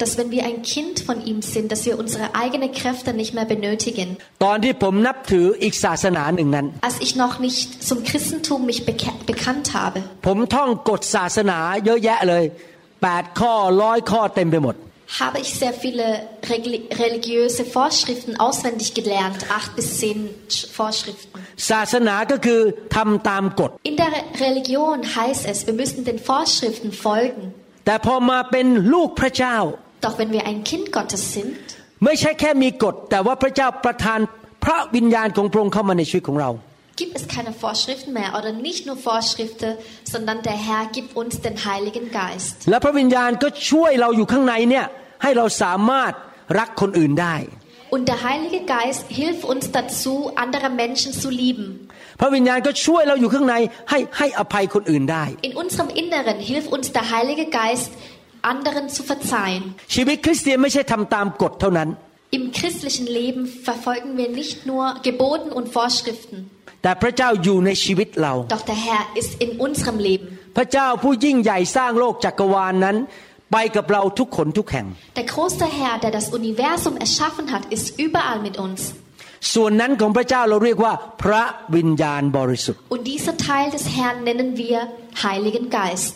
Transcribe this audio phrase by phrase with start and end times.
[0.00, 3.46] dass wenn wir ein Kind von ihm sind, dass wir unsere eigenen Kräfte nicht mehr
[3.54, 4.08] benötigen.
[4.44, 12.44] ตอนที่ผมนับถืออีกศาสนาหนึ่งนั้น Als ich noch nicht zum Christentum mich beka bekannt habe, ผมท่องกฎศาสนาเยอะแยะเลย
[13.02, 14.76] แปดข้อร้อยข้อเต็มไปหมด
[15.22, 16.06] habe ich sehr viele
[16.54, 20.18] regli- religiöse Vorschriften auswendig gelernt, acht bis zehn
[20.54, 21.38] Sch- Vorschriften.
[21.70, 22.60] ศาสนาก็คือ
[22.96, 27.42] ทำตามกฎ In der Re- Religion heißt es, wir müssen den Vorschriften folgen.
[27.86, 29.56] แต่พอมาเป็นลูกพระเจ้า
[30.04, 31.56] Doch wenn wir ein Kind Gottes sind,
[32.04, 34.20] ไม่ใช่แค่มีกฎ แต่ว่าพระเจ้าประทาน
[34.64, 36.50] พระวิญญาณของพระองค์เข้ามาในชีวิตของเรา
[37.02, 39.70] gibt es keine Vorschriften mehr oder nicht nur Vorschriften,
[40.12, 42.56] sondern der Herr gibt uns den Heiligen Geist.
[42.70, 44.86] และพระวิญญาณก็ช่วยเราอยู่ข้างในเนี่ย
[45.22, 46.12] ให้เราสามารถ
[46.58, 47.36] รักคนอื่นได้
[47.94, 50.14] Und der Heilige Geist hilft uns dazu,
[50.44, 51.66] andere Menschen zu lieben.
[52.20, 53.54] พระวิญญาณก็ช่วยเราอยู่ข้างใน
[53.90, 57.90] ให้ให้อภัยคนอื่นได้ In unserem Inneren hilft uns der Heilige Geist,
[58.52, 59.62] anderen zu verzeihen.
[59.94, 61.88] ชีวิตคริสเตียนไม่ใช่ทำตามกฎเท่านั้น
[62.38, 66.36] Im christlichen Leben verfolgen wir nicht nur Geboten und Vorschriften,
[66.82, 70.28] แต่พระเจ้าอยู่ในชีวิตเรา doch der Herr ist in unserem Leben.
[70.56, 72.96] พระเจ้าผู้ยิ่งใหญ่สร้างโลกจักรวาลนนั้น
[73.52, 74.86] ไปกับเราทุกคนทุกแห่ง
[75.20, 78.80] Der große Herr, der das Universum erschaffen hat, ist überall mit uns.
[79.54, 80.92] ส่วนนั้นของพระเจ้าเราเรียกว่า
[81.22, 81.42] พระ
[81.76, 84.78] วิญญาณบริสุทธิ์ Und dieser Teil des Herrn nennen wir
[85.24, 86.14] Heiligen Geist.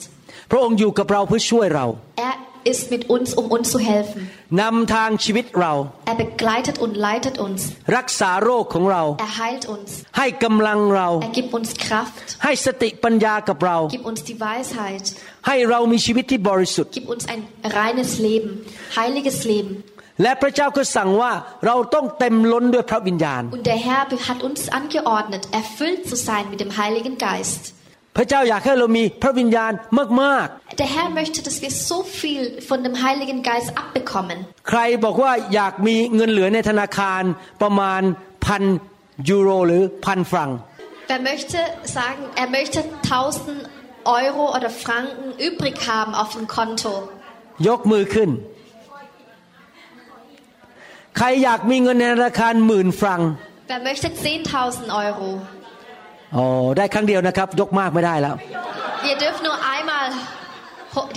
[0.53, 1.87] พระองค์อยู่กับเราเพื่อช่วยเรา
[2.29, 2.35] Er
[2.73, 4.21] ist mit uns, um uns zu helfen.
[4.61, 5.73] นำทางชีวิตเรา
[6.11, 7.61] Er begleitet und leitet uns.
[7.97, 9.89] รักษาโรคของเรา Er heilt uns.
[10.19, 12.27] ให้กำลังเรา Er gibt uns Kraft.
[12.45, 15.05] ให้สติปัญญากับเรา Gib uns die Weisheit.
[15.47, 17.43] ให้เรามีชีวิตที่บริสุทธิ์ Gib uns ein
[17.81, 18.51] reines Leben,
[18.99, 19.73] heiliges Leben.
[20.23, 21.33] และพระเจ้าก็สั่งว่า
[21.67, 27.63] เราต้องเต็มล้นด้วยพระวิญญาณ Und der Herr hat uns angeordnet, erfüllt zu sein mit dem Heiligen Geist.
[28.18, 29.72] พระเจ้าอยากให้เรามีพระวิญญาณ
[30.22, 30.48] มาก
[30.82, 34.38] Der Herr möchte, dass wir so viel von dem Heiligen Geist abbekommen.
[34.54, 37.24] ๆใครบอกว่าอยากมีเงินเหลือในธนาคาร
[37.62, 38.02] ประมาณ
[38.46, 38.64] พัน
[39.30, 40.50] ยูโรหรือพันฟรัง
[41.12, 41.60] Wer möchte
[42.00, 43.68] sagen, er möchte 1000
[44.22, 46.94] Euro oder Franken übrig haben auf dem Konto?
[47.68, 48.30] ยกมือขึ้น
[51.18, 53.22] ใครอยากมีเงินในธนาคารหมื่นฟรัง
[53.72, 55.28] Wer möchte 10.000 Euro?
[56.36, 56.46] อ๋อ
[56.78, 58.36] ได้ครั้งเดียวนะครับ ยกมากไม่ได้แล้ว
[59.10, 60.06] Ihr dürft nur einmal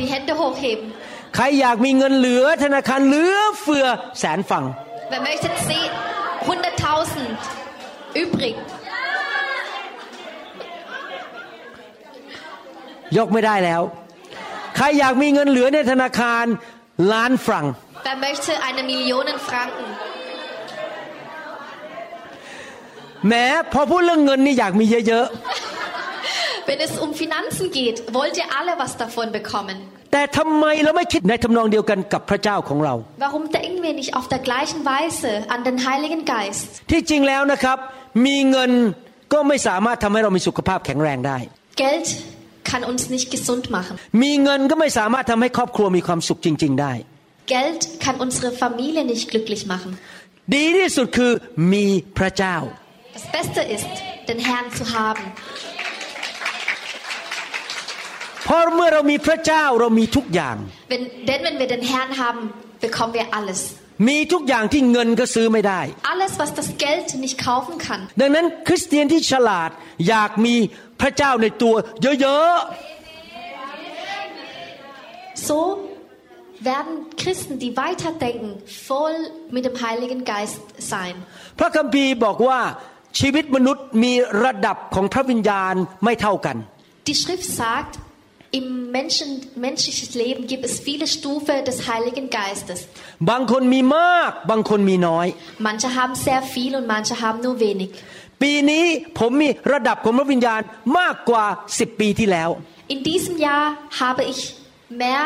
[0.01, 0.87] die Hände hochheben.
[1.35, 3.87] ใครอยากมีเงินเหลือธนาคารเหลือเฟือ
[4.19, 4.65] แสนฟรัง
[5.13, 8.57] Wer möchte 10 100.000 übrig?
[13.19, 13.83] ยกไม่ได้แล้ว
[14.77, 16.45] ใครอยากมีเงินเหลือในธนาคาร
[17.13, 17.67] ล้านฟรัง
[18.07, 19.87] Wer möchte eine Million Franken?
[23.29, 25.27] แม้พอพูดเรื่องเงินนี่อยากมีเยอะ
[26.71, 29.77] Wenn es um Finanzen geht, wollt ihr alle was davon bekommen.
[29.95, 32.95] ๆแต่ทำไมเราไม่คิดในทำนองเดียวกันกับพระเจ้าของเรา
[33.25, 36.69] Warum denken wir nicht auf der gleichen Weise an den Heiligen Geist?
[36.91, 37.79] ที่จริงแล้วนะครับ
[38.27, 38.71] มีเงิน
[39.33, 41.39] ก็ไม่สามารถทำให้เรามีสุขภาพแข็งแรงได้
[41.83, 42.07] Geld
[42.71, 43.95] kann uns nicht gesund machen.
[44.23, 46.93] มีเงินก็ไม่สามารถทำให้ครอบครัวมีความสุขจริง ๆ ได้
[47.55, 49.91] Geld kann unsere Familie nicht glücklich machen.
[50.55, 51.33] ดีที่สุดคือ
[51.73, 51.85] มี
[52.19, 52.57] พระเจ้า
[53.16, 53.88] Das Beste ist,
[54.30, 55.24] den Herrn zu haben.
[58.46, 60.56] เพราะเมื่อเรามีพระเจ้าเรามีทุกอย่าง
[60.92, 62.42] Wenn, denn wenn wir den Herrn haben,
[62.86, 63.60] bekommen wir alles.
[64.10, 65.82] มีทุกอย่างที่เงินก็ซื้อไม่ได้
[66.14, 68.02] Alles, was das Geld nicht kaufen kann.
[68.22, 69.70] ดังนั้นคริสเตียนที่ฉลาด
[70.08, 70.56] อยากมี
[71.02, 72.56] พระเจ้าในตัว เยอะ
[75.48, 75.58] So
[76.70, 79.16] werden Christen, die weiterdenken, voll
[79.50, 80.62] mit dem Heiligen Geist
[80.92, 81.16] sein.
[81.38, 82.60] ๆ พระคัมภีร์บอกว่า
[83.19, 84.13] ชีวิตมนุษย์มี
[84.45, 85.75] ระดับของพระวิญญาณ
[86.05, 86.57] ไม่เท่ากัน
[87.09, 87.93] Die Schrift sagt,
[88.59, 88.67] im
[88.99, 89.29] Menschen,
[89.67, 92.79] menschlichen Leben gibt es viele Stufen des Heiligen Geistes.
[93.31, 95.27] บางคนมีมากบางคนมีน้อย
[95.69, 97.91] Manche haben sehr viel und manche haben nur wenig.
[98.43, 98.85] ปีนี้
[99.19, 100.61] ผมมีระดับของพระวิญญาณ
[100.99, 102.51] มากกว่า 10 ปีที่แล้ว
[102.95, 103.65] In diesem Jahr
[104.03, 104.41] habe ich
[105.03, 105.23] mehr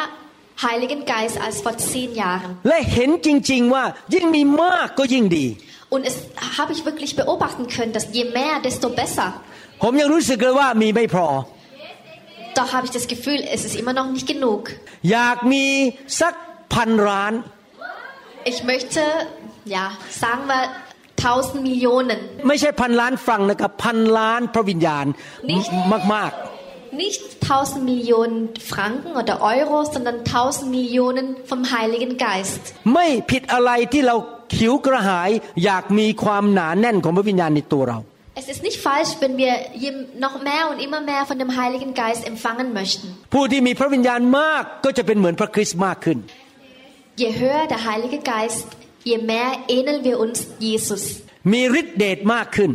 [0.66, 2.50] Heiligen Geist als vor zehn Jahren.
[2.68, 3.84] และเห็นจริงๆว่า
[4.14, 5.46] ยิ่งมีมากก็ยิ่งดี
[5.93, 6.15] Und es
[6.57, 9.29] habe ich wirklich beobachten können, dass je mehr, desto besser.
[9.83, 11.27] ผมยังรู้สึกเลยว่ามีไม่พอ
[12.59, 14.61] Doch habe ich das Gefühl, es ist immer noch nicht genug.
[15.11, 15.65] อยากมี
[16.21, 16.33] สัก
[16.73, 17.33] พันล้าน
[18.51, 19.01] Ich möchte,
[19.75, 19.85] ja,
[20.23, 20.61] sagen wir
[21.17, 22.19] 1000 Millionen.
[22.47, 25.05] ไม่ใช่พันล้านฟรังก์นะครับพันล้านพระวิญญาณ
[25.49, 25.59] นี่
[26.15, 26.31] มาก
[27.05, 28.37] Nicht 1000 Millionen
[28.71, 32.61] Franken oder Euro, sondern 1000 Millionen vom Heiligen Geist.
[32.77, 34.15] ๆ ไม่ผิดอะไรที่เรา
[34.54, 35.30] ขิวกระหาย
[35.64, 37.98] อยากมีความหนาแน่นของพระวิญญาณในตัวเรา
[38.42, 39.52] Es ist nicht falsch, wenn wir
[39.84, 43.06] jem- noch mehr und immer mehr von dem Heiligen Geist empfangen möchten.
[43.34, 46.18] ผู้ที่มีพระวิญญาณมากก็จะเป็นเหมือนพระคริสต์มากขึ้น
[47.22, 48.66] Je höher der Heilige Geist,
[49.10, 50.38] je mehr ähneln wir uns
[50.68, 51.02] Jesus.
[51.52, 52.70] มีฤทธิเดชมากขึ้น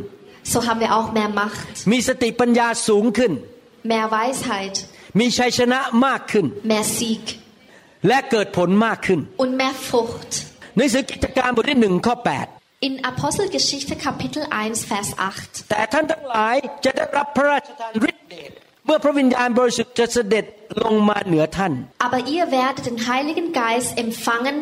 [0.53, 3.31] So haben wir auch mehr Macht, มีสติปัญญาสูงขึ้น
[3.91, 4.75] mehr Weisheit,
[5.19, 7.25] มีชัยชนะมากขึ้น mehr Sieg
[8.07, 10.31] และเกิดผลมากขึ้น und mehr Frucht.
[10.77, 12.15] หนังสือกิจการบทที่หนึ่งข้อ
[12.87, 15.51] In Apostelgeschichte Kapitel 1, Vers 8.
[15.55, 18.51] 8แต่ท่านทั้งหลายจะได้รับพระราชทานฤทธิเดช
[18.85, 20.45] เมื่อพระวิญญาณบริสุทธิ์จะเสด็จ
[20.83, 21.73] ลงมาเหนือท่าน
[22.05, 24.55] Aber ihr werdet den Heiligen Geist empfangen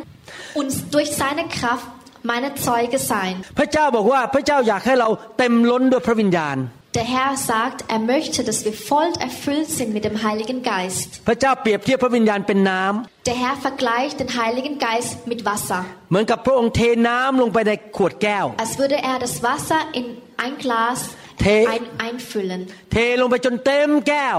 [0.60, 1.88] und durch seine Kraft
[2.32, 3.34] meine Zeuge sein.
[3.60, 6.58] พระเจ้าบอกว่าพระเจ้าอยากให้เราเต็มล้นด้วยพระวิญญาณ
[6.95, 11.09] Der Herr sagt, er möchte, dass wir voll erfüllt sind mit dem Heiligen Geist.
[11.29, 15.81] พระเจ้าเปรียบเทียบพระวิญญาณเป็นน้ำ Der Herr vergleicht den Heiligen Geist mit Wasser,
[16.11, 20.07] เหมือนกับพระองค์เทน้ำลงไปในขวดแก้ว als würde er das Wasser in
[20.45, 20.99] ein Glas
[21.45, 21.65] Tee.
[21.75, 22.61] ein, einfüllen.
[22.93, 24.39] เทลงไปจนเต็มแก้ว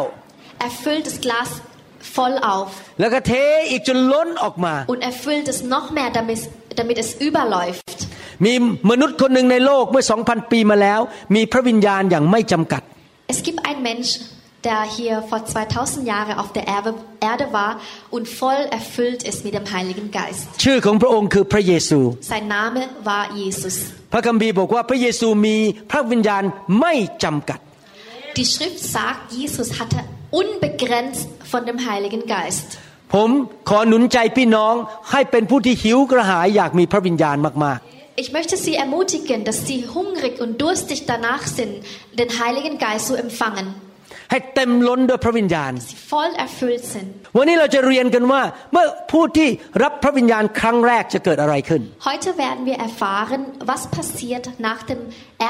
[0.66, 1.50] Er füllt das Glas
[2.16, 2.70] voll auf
[3.00, 3.34] แล้วก็เท
[3.70, 6.40] อีกจนล้นออกมา und er füllt es noch mehr, damit,
[6.80, 8.00] damit es überläuft.
[8.45, 8.53] มี
[8.91, 11.01] มนุษย์คนหนึ่งในโลกเมื่อ 2,000 ปีมาแล้ว
[11.35, 12.83] มีพระวิญญาณอย่างไม่จำกัด
[13.35, 14.11] Es gibt einen Mensch,
[14.69, 16.91] der hier vor 2000 Jahren auf der Erde,
[17.31, 17.73] Erde war
[18.15, 20.45] und voll erfüllt ist mit dem Heiligen Geist.
[20.65, 22.01] ชื่อของพระองค์คือพระเยซู
[22.33, 23.75] Sein Name war Jesus.
[24.13, 25.57] พระคัมภีร์บอกว่าพระเยซูมี
[25.91, 26.43] พระวิญญาณ
[26.81, 26.95] ไม่
[27.25, 27.59] จำกัด
[28.39, 29.99] Die Schrift sagt, Jesus hatte
[30.41, 32.69] unbegrenzt von dem Heiligen Geist.
[33.15, 33.31] ผม
[33.69, 34.75] ขอหนุนใจพี่น้อง
[35.11, 37.81] ให้เป็นผู้ที่หิวกระหายอยากมีพระวิญญาณมาก
[38.16, 41.74] Ich möchte Sie ermutigen, dass Sie hungrig und durstig danach sind,
[42.14, 43.68] den Heiligen Geist zu empfangen.
[43.76, 43.90] ๆ
[44.32, 47.10] ให้เต็มล้นด้วยพระวิญญาณ Sie voll erfüllt sind.
[47.38, 48.42] วันนี้เราจะเรียนกันว่า
[48.74, 49.50] เมื่อผู้ที่
[49.84, 53.42] รับพระวิญญาณครั้งแรกจะเกิดอะไรขึ้น Heute werden wir erfahren,
[53.72, 55.02] was passiert nach dem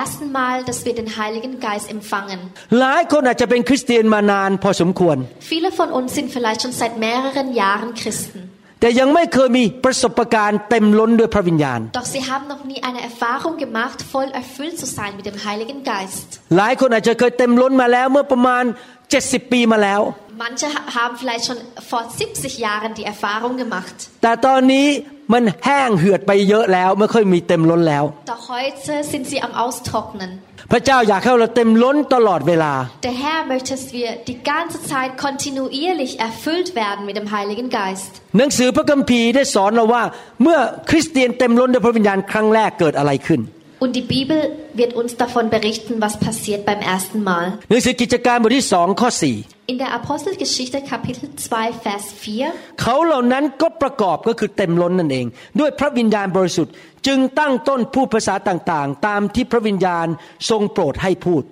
[0.02, 2.40] ersten Mal, dass wir den Heiligen Geist empfangen.
[2.80, 5.18] หลายคนอาจจะเป็นคริสเตียนมานานพอสมควร
[5.54, 8.40] Viele von uns sind vielleicht schon seit mehreren Jahren Christen.
[8.85, 15.39] แต่ยังไม่เคยมีประสบการณ์เต็มล้นด้วยพระวิญญาณ Doch sie haben noch nie eine Erfahrung gemacht, voll erfüllt zu sein mit dem
[15.47, 16.29] Heiligen Geist.
[16.57, 18.65] หลายคนอาจจะเคยเต็มล้นมาแล้วเมื่อประมาณ
[19.09, 20.01] 70 ปีมาแล้ว
[20.45, 21.59] Manche ha- haben vielleicht schon
[21.91, 23.97] vor 70 Jahren die Erfahrung gemacht.
[24.23, 24.87] แต่ตอนนี้
[25.33, 30.31] มันแห้งเหือดไปเยอะแล้วไม่ค่อยมีเต็มล้นแล้ว Doch heute sind sie am Austrocknen.
[30.73, 32.73] พระเจ้าอยากให้เราเต็มล้นตลอดเวลา
[33.09, 38.11] Der Herr möchte, dass wir die ganze Zeit kontinuierlich erfüllt werden mit dem Heiligen Geist.
[38.39, 40.03] หนังสือพระคัมภีร์ได้สอนเราว่า
[40.43, 40.59] เมื่อ
[40.91, 43.41] คริสเตียนเต็มล้นด้วยพระวิญญาณครั้งแรกเกิดอะไรขึ้น
[43.84, 44.40] Und die Bibel
[44.74, 47.46] wird uns davon berichten, was passiert beim ersten Mal.
[47.70, 49.38] หนังสือกิจการบทที่สองข้อสี่
[49.72, 55.26] In der Apostelgeschichte Kapitel 2, Vers 4 เขาเหล่านั้นก็ประกอบก็คือเต็มล้นนั่นเอง
[55.60, 56.74] ด้วยพระวิญญาณบริสุทธิ์
[57.08, 60.08] จึงตั้งต้นพูดภาษาต่างๆ ตามที่พระวิญญาณ
[60.50, 61.44] ทรงโปรดให้พูด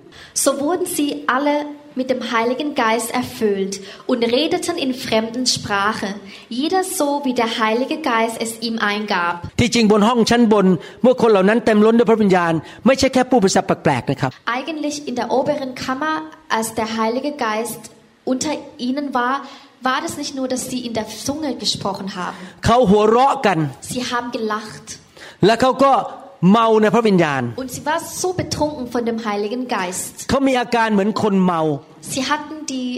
[0.42, 1.56] So wurden sie alle
[1.98, 3.74] mit dem Heiligen Geist erfüllt
[4.10, 6.08] und redeten in fremden Sprache,
[6.48, 9.34] jeder so, wie der Heilige Geist es ihm eingab.
[9.60, 10.66] ที่จริงบนห้องชั้นบน
[11.02, 12.52] เมื่อคนเหล่านั้นเต็มล้นด้วยพระวิญญาณ
[12.86, 16.14] ไม่ใช่แค่พูดภาษาแปลกๆนะครับ Eigentlich in der oberen Kammer,
[16.56, 17.80] als der Heilige Geist
[18.32, 18.52] unter
[18.88, 19.34] ihnen war,
[19.88, 22.38] war das nicht nur, dass sie in der Zunge gesprochen haben.
[22.66, 23.58] เขาหัวเราะกัน
[23.92, 24.86] Sie haben gelacht
[25.46, 25.92] และเขาก็
[26.51, 30.13] เมาในพระวิญญาณ und sie war so betrunken von dem Heiligen Geist.
[30.29, 31.61] เขามีอาการเหมือนคนเมา
[32.13, 32.89] Sie hatten die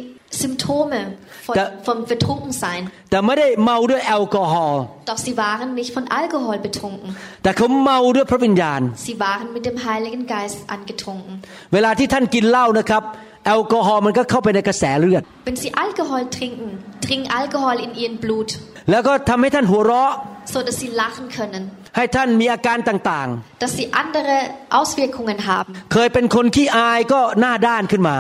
[0.43, 0.99] Symptome
[1.45, 2.81] von, Da- vom Betrunkensein.
[3.11, 7.09] แต่ไม่ได้เมาด้วยแอลกอฮอล์ Doch sie waren nicht von Alkohol betrunken.
[7.43, 11.33] แต่เขาเมาด้วยพระวิญญาณ Sie waren mit dem Heiligen Geist angetrunken.
[11.73, 13.03] เวลาที่ท่านกินเหล้านะครับ
[13.45, 16.69] แอลกอฮอล์มันก็เข้าไปในกระแสเลือด Wenn sie Alkohol trinken,
[17.05, 18.49] dringt Alkohol in ihren Blut,
[18.91, 20.11] แล้วก็ทำให้ท่านหัวเราะ
[20.53, 21.63] so dass sie lachen können,
[21.97, 23.27] ให้ท่านมีอาการต่าง
[23.63, 24.35] dass sie andere
[24.79, 25.71] Auswirkungen haben.
[25.83, 28.15] ๆเคยเป็นคนขี้อายก็หน้าด้านขึ้นมา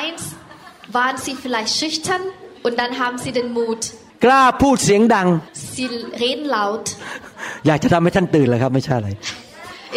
[0.00, 0.22] Eins
[0.96, 2.22] waren sie vielleicht schüchtern
[2.66, 3.82] und dann haben sie den Mut.
[4.24, 5.28] กล้าพูดเสียงดัง
[5.76, 5.86] Sie
[6.22, 6.84] reden laut.
[7.66, 9.08] อยากจะทำให้ท่านตื่นเลยครับไม่ใช่อะไร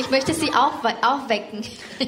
[0.02, 0.50] Ich möchte sie
[1.12, 1.58] aufwecken.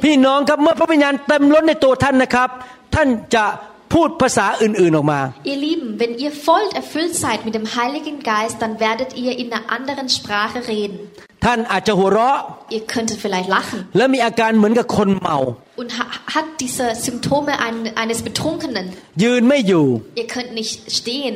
[0.05, 2.49] พี่น้องครับเมื่อพระวิญญาณเต็มล้นในตัวท่านนะครับ
[2.95, 3.45] ท่านจะ
[3.94, 5.20] พูดภาษาอื่นๆออกมา
[5.52, 9.46] Ihr Lieben, wenn ihr voll erfüllt seid mit dem Heiligen Geist, dann werdet ihr in
[9.52, 10.98] einer anderen Sprache reden.
[11.44, 12.38] ท่านอาจจะหัวเราะ
[12.76, 15.38] Ihr könntet vielleicht lachen และมีอาการเหมือนกับคนเมา
[15.80, 16.04] und ha
[16.34, 18.86] hat diese Symptome ein, eines Betrunkenen.
[19.22, 19.86] ยืนไม่อยู่
[20.20, 21.34] Ihr könnt nicht stehen.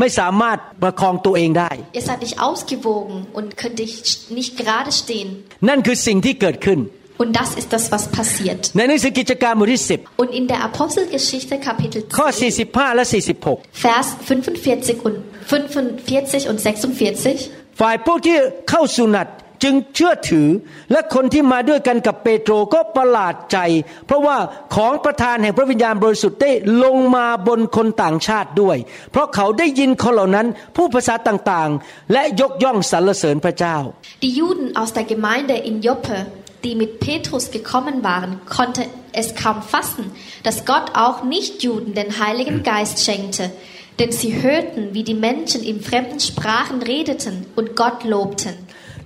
[0.00, 4.06] ไม่สามารถประคองตัวเองได้ Ihr seid nicht ausgewogen und könnt nicht
[4.38, 5.28] nicht gerade stehen.
[5.68, 6.78] นั่นคือสิ่งที่เกิดขึ้น
[7.22, 8.60] Und das ist das, was passiert.
[8.76, 9.80] ในหนังสือกิจการบทที่
[10.22, 13.04] Und in der Apostelgeschichte Kapitel 10 ข้อ 10, 45 และ
[13.42, 15.16] 46 Vers 45 und
[15.50, 18.36] 45 und 46 ฝ่ายพวกที่
[18.70, 19.28] เข้าสุนัต
[19.62, 20.48] จึงเชื่อถือ
[20.92, 23.58] และคนที่มาด้วยกันกับเปโตรก็ประหลาดใจ
[24.06, 24.36] เพราะว่า
[24.74, 26.50] ของประธานแห่งพระวิญญาณบริสุทธิ์ได้
[26.84, 28.76] ลงมาบนคนต่างชาติด้วย
[29.12, 33.76] เพราะเขาได้ยินคนเหล่านั้นผู้ภาษาต่างๆ และยกย่องสรรเสริญพระเจ้า
[34.24, 36.18] Die Juden aus der Gemeinde in Joppe,
[36.64, 40.04] die mit Petrus gekommen waren, konnte es kaum fassen,
[40.42, 43.50] dass Gott auch Nichtjuden den Heiligen Geist schenkte.
[43.98, 48.54] Denn sie hörten, wie die Menschen in fremden Sprachen redeten und Gott lobten.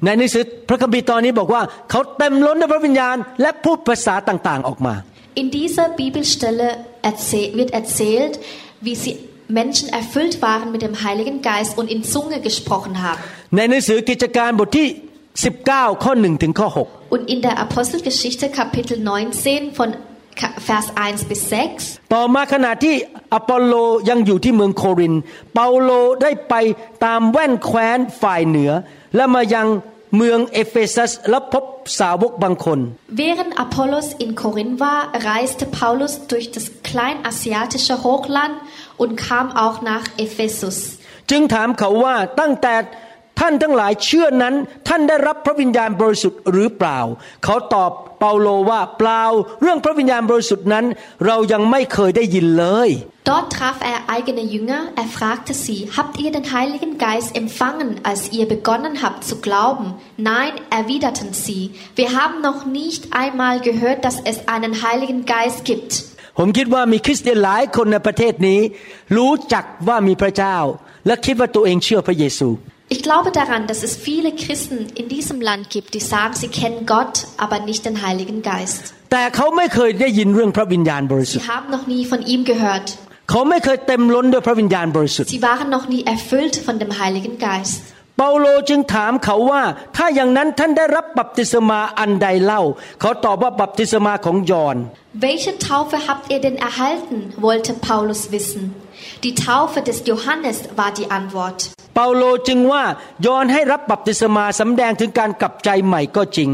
[0.04, 4.94] ในหนังสือพระคัมภีร์ตอนนี้บอกว่า เขาเต็มล้นด้วยพระวิญญาณ และพูดภาษาต่างๆออกมา
[5.42, 6.68] In dieser Bibelstelle
[7.10, 8.34] erzäh wird erzählt,
[8.86, 9.14] wie sie
[9.60, 13.20] Menschen erfüllt waren mit dem Heiligen Geist und in Zunge gesprochen haben.
[13.56, 14.88] ในหนังสือกิจการบทที่
[15.41, 19.89] 19 ข้อ 1 ถึงข้อ 6 Und in der Apostelgeschichte Kapitel 19 von
[20.39, 21.41] Ka- Vers 1 bis
[21.79, 22.95] 6ต่อมาขณะที่
[23.33, 23.73] อปอลโล
[24.09, 25.21] ยังอยู่ที่เมืองโครินธ์
[25.53, 25.91] เปาโล
[26.21, 26.55] ได้ไป
[27.05, 28.71] ตามแว่นแคว้นฝ่ายเหนือ
[29.15, 29.67] และมายัง
[30.17, 31.65] เมืองเอเฟซัสและพบ
[31.99, 32.79] สาวกบางคน
[33.23, 34.99] Während Apollos in Korinth war,
[35.31, 38.55] reiste Paulus durch das kleinasiatische Hochland
[39.01, 40.77] und kam auch nach Ephesus.
[41.29, 42.73] จึงถามเขาว่าตั้งแต่
[43.39, 44.55] ท่านทั้งหลายเชื่อนั้น
[44.87, 46.99] ท่านได้รับพระวิญญาณบริสุทธิ์หรือเปล่า
[47.43, 49.23] เขาตอบเปาโลว่าเปล่า
[49.61, 50.85] เรื่องพระวิญญาณบริสุทธิ์นั้น
[51.25, 52.91] เรายังไม่เคยได้ยินเลย
[53.31, 54.81] Dort traf er eigene Jünger.
[55.01, 59.87] Er fragte sie, habt ihr den Heiligen Geist empfangen, als ihr begonnen habt zu glauben?
[60.31, 61.61] Nein, erwiderten sie.
[61.99, 65.91] Wir haben noch nicht einmal gehört, dass es einen Heiligen Geist gibt.
[66.37, 68.59] ผมคิดว่ามีคริสเตียนหลายคนในประเทศนี้
[69.17, 70.57] รู้จักว่ามีพระเจ้า
[71.05, 72.49] และคิดว่าตัวเองเชื่อพระเยซู
[72.94, 76.84] Ich glaube daran, dass es viele Christen in diesem Land gibt, die sagen, sie kennen
[76.94, 77.14] Gott,
[77.44, 78.82] aber nicht den Heiligen Geist.
[79.12, 82.86] แต่เขาไม่เคยได้ยินเรื่องพระวิญญาณบริสุท Sie ธิ์ haben noch nie von ihm gehört.
[83.30, 87.80] เขาไม่เคยเต็มล้นด้วยพระวิญญาณบริสุทธิ์ Sie waren noch nie erfüllt von dem Heiligen Geist.
[88.18, 89.62] เปาโลจึงถามเขาว่า
[89.96, 92.62] ถ้าอย่างนั้นท่านได้รับบัพติศมาอันใดเล่า
[93.00, 94.76] เขาตอบว่าบัพติศมาของยอห์น
[95.28, 97.16] Welche Taufe habt ihr denn erhalten?
[97.48, 98.62] wollte Paulus wissen.
[99.24, 101.58] Die Taufe des Johannes war die Antwort.
[101.99, 102.83] เปาโลจึงว่า
[103.25, 106.51] ยอห์นให้รับบัพติศมาสำแดงถึงการกลับใจใหม่ก็จริง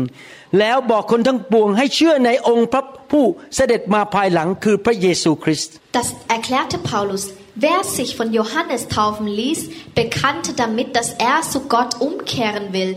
[0.59, 7.23] แล้วบอกคนทั้งปวงให้เชื่อในองค์พระผู้เสด็จมาภายหลังคือพระเยซูคริสต์ Das erklärte Paulus.
[7.67, 9.59] Wer sich von Johannes taufen ließ,
[10.01, 12.91] bekannte damit, dass er zu Gott umkehren will.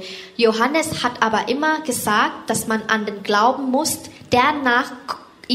[0.47, 3.91] Johannes hat aber immer gesagt, dass man an den glauben muss,
[4.37, 4.89] der nach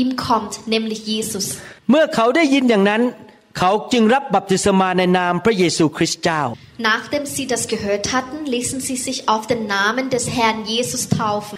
[0.01, 1.45] ihm kommt, nämlich Jesus.
[1.89, 3.01] เมื่อเขาได้ยินอย่างนั้น
[6.77, 11.57] Nachdem sie das gehört hatten, ließen sie sich auf den Namen des Herrn Jesus taufen.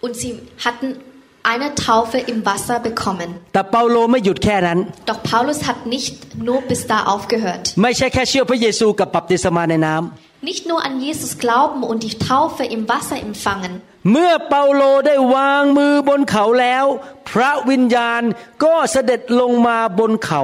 [0.00, 0.96] Und sie hatten
[1.42, 3.36] eine Taufe im Wasser bekommen.
[5.06, 7.76] Doch Paulus hat nicht nur bis da aufgehört
[10.39, 13.73] ไม่ใช่แค่เชื่อพระเยซูกับบัพติศมาในน้ำ Nicht nur an Jesus glauben und die Taufe im Wasser empfangen.
[14.11, 16.85] เมื่อเปาโลได้วางมือบนเขาแล้ว
[17.29, 18.23] พระวิญญาณ
[18.63, 20.41] ก็เสด็จลงมาบนเขา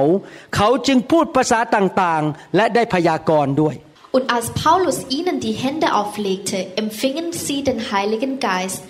[0.56, 3.76] เขาจึงพูดภาษาต่างๆ และได้พยากรณ์ด้วย
[4.16, 8.82] Und als Paulus ihnen die Hände auflegte, empfingen sie den Heiligen Geist.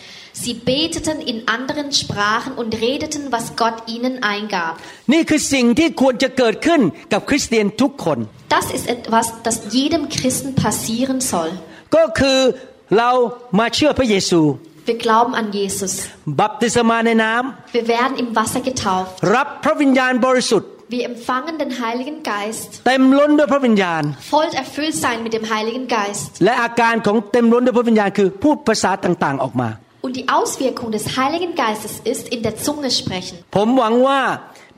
[0.43, 4.75] Sie beteten in anderen Sprachen und redeten, was Gott ihnen eingab.
[5.13, 6.81] นี่คือสิ่งที่ควรจะเกิดขึ้น
[7.13, 8.19] กับคริสเตียนทุกคน
[8.57, 11.51] Das ist etwas, das jedem Christen passieren soll.
[11.97, 12.39] ก็คือ
[12.99, 13.11] เรา
[13.59, 14.41] มาเชื่อพระเยซู
[14.89, 15.93] Wir glauben an Jesus.
[16.41, 17.33] บัพติศมาในน้
[17.77, 19.13] Wir werden im Wasser getauft.
[19.25, 22.69] ำรับพระวิญญาณบริสุทธิ์ Wir empfangen den Heiligen Geist.
[22.87, 24.03] เต็มล้นด้วยพระวิญญาณ
[24.35, 26.31] Voll erfüllt sein mit dem Heiligen Geist.
[26.45, 29.69] และอาการของเต็มล้นด้วยพระวิญญาณคือพูดภาษาต่างๆออกมา
[30.07, 33.35] Und die Auswirkung des Heiligen Geistes ist in der Zunge sprechen.
[33.57, 34.21] ผมหวังว่า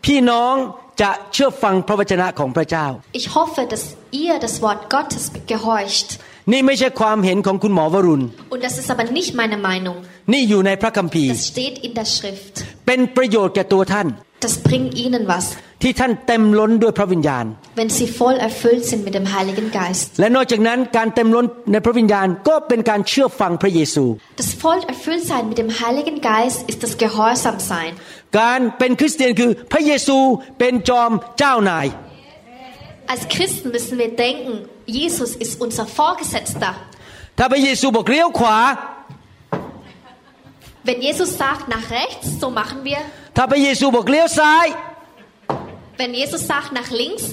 [0.04, 0.54] พี่น้อง
[1.02, 2.86] จะเชื่อฟังพระวจนะของพระเจ้า
[3.20, 3.84] Ich hoffe, dass
[4.22, 6.08] ihr das Wort Gottes gehorcht.
[6.52, 8.24] นี่ไม่ใช่ความเห็นของคุณหมอวรุณ
[8.54, 9.96] Und das ist aber nicht meine Meinung.
[10.32, 12.54] นี่อยู่ในพระคัมภีร์ Das steht in der Schrift.
[12.86, 14.08] เป็นประโยชน์แก่ตัวท่าน
[14.44, 15.44] Das bringt ihnen was,
[15.82, 17.44] ที่ท่านเต็มล้นด้วยพระวิญญาณ
[17.80, 20.06] wenn sie voll erfüllt sind mit dem Heiligen Geist.
[20.20, 24.04] และนอกจากนั้นการเต็มล้นในพระวิญญาณก็เป็นการเชื่อฟังพระเยซู
[24.40, 27.90] Das voll erfüllt sein mit dem Heiligen Geist ist das Gehorsamsein.
[28.40, 30.18] การเป็นคริสเตียนคือพระเยซู
[30.58, 31.86] เป็นจอมเจ้านาย
[33.12, 34.52] Als Christen müssen wir denken,
[35.00, 36.72] Jesus ist unser Vorgesetzter.
[37.38, 38.58] ถ้าพระเยซูบอกเลี้ยวขวา
[40.88, 43.00] Wenn Jesus sagt nach rechts, so machen wir.
[43.41, 44.65] ถ้าพระเยซูบอกเลี้ยวซ้าย
[45.99, 47.25] Wenn Jesus sagt nach links,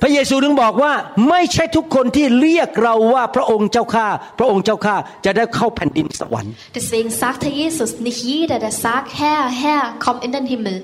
[0.00, 0.92] พระเยซูถึงบอกว่า
[1.28, 4.08] ไม่ใช่ทุกคนที่เรียกเราว่าพระองค์เจ้าข้า
[4.38, 10.76] พระองค์เจ้าข้าจะได้เข้าแผ่นดินสวรรค์ deswegen sagte Jesus, nicht jeder, der sagt, Herr, Herr, komm in den Himmel.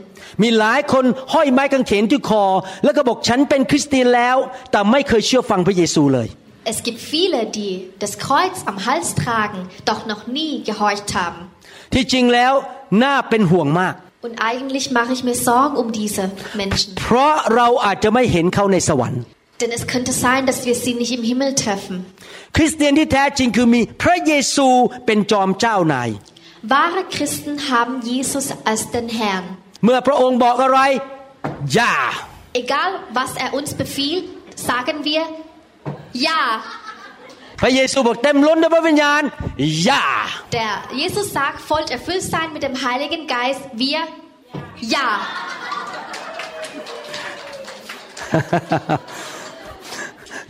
[0.43, 2.45] มีหลายคนห้อยไม้กางเขนที่คอ
[2.85, 4.37] แล้วก็บอกฉันเป็นคริสเตียนแล้ว
[4.71, 6.29] แต่ไม่เคยเชื่อฟังพระเยซูเลย
[6.73, 7.73] Es gibt viele, die
[8.05, 9.61] das Kreuz am Hals tragen,
[9.91, 11.41] doch noch nie gehorcht haben.
[11.94, 12.54] ที่จริงแล้ว
[13.04, 13.96] น่าเป็นห่วงมาก
[14.28, 16.24] Und eigentlich mache ich mir Sorgen um diese
[16.62, 16.90] Menschen.
[17.02, 19.22] เพราะเราอาจจะไม่เห็นเขาในสวรรค์
[19.62, 21.96] Denn es könnte sein, dass wir sie nicht im Himmel treffen.
[22.56, 24.68] คริสเตียนที่แท้จริงคือมีพระเยซู
[25.06, 26.10] เป็นจอมเจ้านาย
[26.74, 29.46] Wahre Christen haben Jesus als den Herrn.
[29.84, 30.80] เมื่อพระองค์บอกอะไร
[31.76, 31.96] อย่า
[32.64, 34.26] Egal, was er uns befiehlt,
[34.70, 35.22] sagen wir
[36.28, 36.42] Ja.
[37.62, 39.22] พระเยซูบอกเต็มล้นด้วยพระวิญญาณ
[39.84, 40.06] อย่า
[40.58, 44.00] Der Jesus sagt, vollt erfüllt sein mit dem Heiligen Geist, wir
[44.96, 45.08] Ja.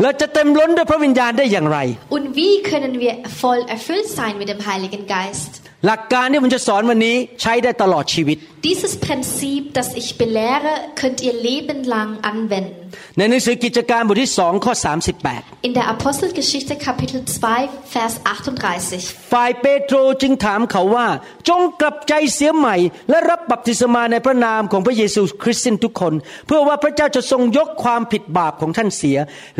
[0.02, 1.78] เราจะเต็มล้นด้วยพระวิญญาณได้อย่างไร
[2.16, 5.52] Und wie können wir voll erfüllt sein mit dem Heiligen Geist?
[5.88, 8.38] หลักการที่ผมจะสอนวันนี้ใช้ได้ตลอดชีวิต
[8.70, 12.77] Dieses Prinzip, das ich belehre, könnt ihr lebenlang anwenden.
[13.17, 14.73] ในหนังสือกิจการบทที่2ข้อ
[15.19, 17.21] 38 In der Apostelgeschichte Kapitel
[17.55, 19.33] 2, Vers 38.
[19.33, 21.07] ฝ่ายเปโตรจึงถามเขาว่า
[21.49, 22.77] จงกลับใจเสียใหม่
[23.11, 26.15] และรับบัพติศมาในพระนามของพระเยซูคริสต์ทุกคน
[26.47, 29.19] เพื่อว่าพระเจ้าจะทรงยกความผิดบาปของท่านเสีย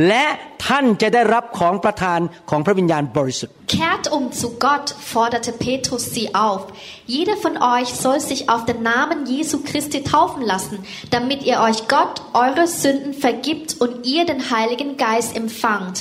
[0.09, 0.25] และ
[0.67, 2.21] ท่านจะได้รับของประทาน
[2.51, 6.63] ของพระวิญญาณบริสุทธิ์ Kehrt um zu Gott, forderte Petrus sie auf.
[7.08, 10.78] Jeder von euch soll sich auf den Namen Jesu Christi taufen lassen,
[11.12, 15.98] damit ihr euch Gott eure Sünden vergibt und ihr den Heiligen Geist empfangt.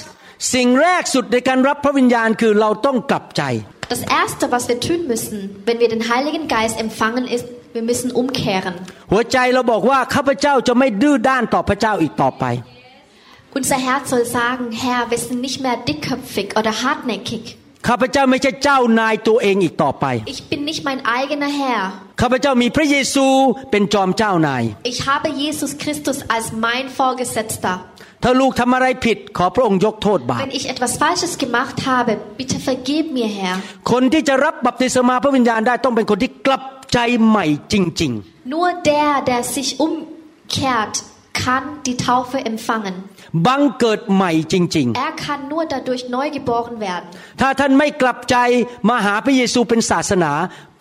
[0.55, 3.43] สิ่งแรกสุดในการรับพระวิญญาณคือเราต้องกลับใจ
[3.95, 7.47] Das erste, was wir tun müssen, wenn wir den Heiligen Geist empfangen, ist,
[7.77, 8.75] wir müssen umkehren.
[9.13, 12.45] หัวใจเราบอกว่าข้าพเจ้าจะไม่ดื้อด้านต่อพระเจ้าอีกต่อไป
[13.59, 17.43] Unser Herz soll sagen, Herr, wir sind nicht mehr dickköpfig oder hartnäckig.
[17.89, 21.83] ข้าพเจ้าไม่ใช่เจ้านายตัวเองอีกต่อไป Ich bin nicht mein eigener Herr.
[22.21, 23.27] ข้าพเจ้ามีพระเยซู
[23.71, 27.75] เป็นจอมเจ้านาย Ich habe Jesus Christus als mein Vorgesetzter.
[28.23, 33.55] ถ้าลูกทำอะไรผิดขอพระองค์ยกโทษบาป Wenn ich etwas Falsches gemacht habe, bitte vergib mir, Herr.
[33.91, 38.13] คนที่จะรับบัพติศมาพระวิญญาณได้ต้องเป็นคนที่กลับใจใหม่จริง
[38.55, 40.95] Nur der, der sich umkehrt,
[41.45, 42.95] kann die Taufe empfangen.
[43.37, 47.07] ๆ บังเกิดใหม่จริง Er kann nur dadurch neu geboren werden.
[47.25, 48.37] ๆ ถ้าท่านไม่กลับใจ
[48.89, 50.33] มาหาพระเยซูเป็นศาสนา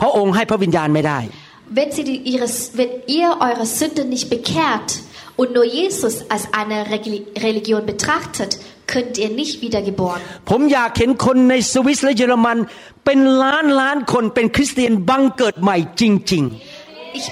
[0.02, 1.20] พระองค์ให้พระวิญญาณไม่ได้
[1.78, 4.90] Wenn, sie die, ihres, wenn ihr eure Sünde nicht bekehrt
[5.40, 8.52] und nur Jesus als eine Reli- Religion betrachtet,
[8.94, 10.22] könnt ihr nicht wiedergeboren.
[10.50, 12.58] ผมอยากเห็นคนในสวิสและเยอรมัน
[13.06, 16.02] เป็นล้านล้านคนเป็นคริสเตียนบังเกิดใหม่จ
[16.34, 16.44] ริง
[17.20, 17.28] Ich,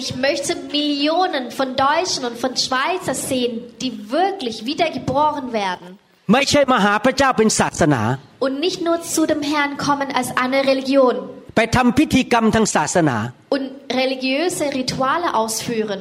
[0.00, 5.86] ich möchte Millionen von Deutschen und von Schweizer sehen, die wirklich wiedergeboren werden.
[6.10, 8.02] ๆ ไม่ใช่มาหาพระเจ้าเป็นศาสนา
[8.44, 11.14] Und nicht nur zu dem Herrn kommen als eine Religion
[11.56, 13.16] ไปทำพิธีกรรมทางศาสนา
[13.56, 13.66] und
[14.00, 16.00] religiöse Rituale ausführen.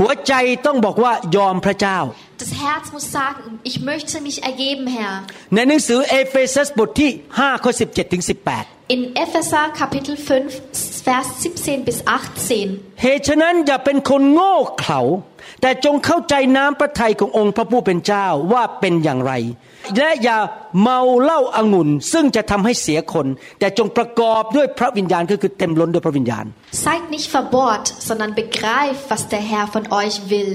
[0.00, 0.32] หัวใจ
[0.66, 1.98] ต้องบอกว่ายอมพระเจ้า
[2.42, 5.14] Das Herz muss sagen, ich möchte mich ergeben, Herr.
[5.54, 10.61] ในหนังสือเอเฟซัสบทที่5ข้อ17ถึง18 In Epheser Kapitel 5,
[11.05, 12.79] Vers 17 bis 18.
[13.01, 14.99] เหตุฉะนั้นอย่าเป็นคนโง่เขลา
[15.61, 19.33] แต่จงเข้าใจน้ำพระทัยขององค์พระผู้เป็นเจ้าว่าเป็นอย่างไร
[19.96, 20.38] และอย่า
[20.82, 23.26] เมาเหล้าอางุ่นซึ่งจะทำให้เสียคน
[23.60, 26.44] แต่จงประกอบด้วยพระวิญญาณก็คือเต็มล้นด้วยพระวิญญาณ
[26.86, 30.50] Seid nicht verbohrt, sondern begreift, was der Herr von euch will.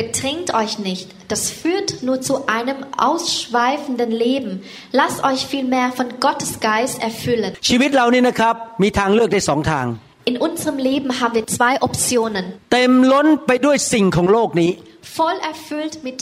[0.00, 1.06] Betrinkt euch nicht.
[1.32, 4.52] Das führt nur zu einem ausschweifenden Leben.
[5.00, 7.50] Lasst euch vielmehr von Gottes Geist erfüllen.
[7.68, 9.86] ชีวิตเรานี่นะครับ มีทางเลือกได้สองทาง
[10.30, 12.44] In unserem Leben haben wir zwei Optionen.
[12.72, 14.70] เต็มล้นไปด้วยสิ่งของโลกนี้
[15.18, 16.18] Voll erfüllt mit,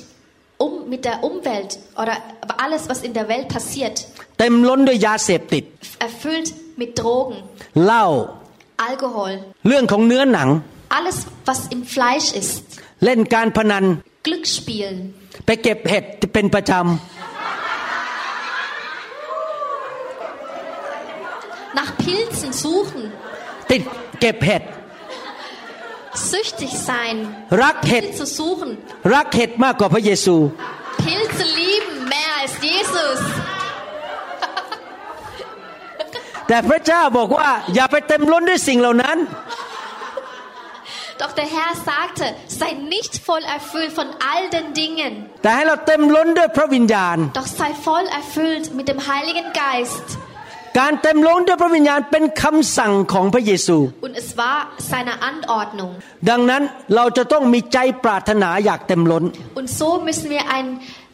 [0.65, 2.17] um, mit der Umwelt oder
[2.65, 3.97] alles, was in der Welt passiert.
[4.39, 5.65] เต็มล้นด้วยยาเสพติด
[6.09, 6.49] Erfüllt
[6.81, 7.37] mit Drogen,
[7.85, 8.05] เหล้า
[8.89, 9.33] Alkohol.
[9.67, 10.49] เรื่องของเนื้อหนัง
[10.99, 12.63] Alles, was im Fleisch ist.
[13.05, 13.85] เล่นการพนัน
[14.27, 14.97] Glücksspielen.
[15.47, 16.73] ไปเก็บเห็ดเป็นประจ
[21.79, 23.05] Nach Pilzen suchen.
[23.39, 23.83] ำติด
[24.21, 24.63] เก็บเห็ด
[26.33, 27.17] Süchtig sein.
[27.63, 28.71] รักเห็ด Pilze suchen.
[29.15, 30.37] รักเห็ดมากกว่าพระเยซู
[31.05, 33.21] Pilze lieben mehr als Jesus.
[36.49, 39.19] แต่พระเจ้าบอกว่า อย่าไปเต็มล้นด้วยสิ่งเหล่านั้น
[41.23, 42.27] Doch der Herr sagte,
[42.61, 45.13] sei nicht voll erfüllt von all den Dingen,
[45.43, 50.07] แต่ให้เราเต็มล้นด้วยพระวิญญาณ doch sei voll erfüllt mit dem Heiligen Geist.
[50.79, 54.59] การเต็มล้นด้วยพระวิญญาณเป็นคำสั่งของพระเยซู Und es war
[54.91, 55.93] seine Anordnung.
[56.31, 56.63] ดังนั้น
[56.97, 59.25] เราจะต้องมีใจปรารถนาอยากเต็มล้น
[59.61, 60.67] Und so müssen wir ein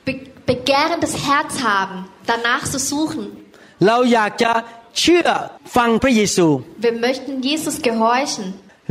[0.07, 0.13] be
[0.51, 1.97] begehrendes Herz haben,
[2.33, 3.25] danach zu suchen.
[3.87, 4.53] เราอยากจะ
[5.01, 5.27] เชื่อ
[5.77, 6.47] ฟังพระเยซู
[6.87, 8.45] Wir möchten Jesus gehorchen